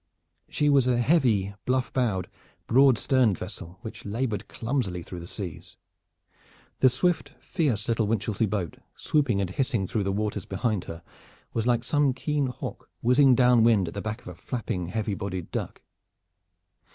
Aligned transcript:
She 0.49 0.67
was 0.67 0.87
a 0.87 0.97
heavy, 0.97 1.53
bluff 1.65 1.93
bowed, 1.93 2.27
broad 2.65 2.97
sterned 2.97 3.37
vessel 3.37 3.77
which 3.81 4.03
labored 4.03 4.47
clumsily 4.47 5.03
through 5.03 5.19
the 5.19 5.27
seas. 5.27 5.77
The 6.79 6.89
swift, 6.89 7.33
fierce 7.39 7.87
little 7.87 8.07
Winchelsea 8.07 8.47
boat 8.47 8.77
swooping 8.95 9.39
and 9.39 9.51
hissing 9.51 9.85
through 9.85 10.05
the 10.05 10.11
waters 10.11 10.45
behind 10.45 10.85
her 10.85 11.03
was 11.53 11.67
like 11.67 11.83
some 11.83 12.13
keen 12.15 12.47
hawk 12.47 12.89
whizzing 13.03 13.35
down 13.35 13.63
wind 13.63 13.89
at 13.89 13.93
the 13.93 14.01
back 14.01 14.21
of 14.21 14.27
a 14.27 14.33
flapping 14.33 14.87
heavy 14.87 15.13
bodied 15.13 15.51
duck. 15.51 15.83